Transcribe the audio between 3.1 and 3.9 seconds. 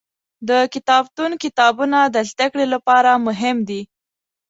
مهم دي.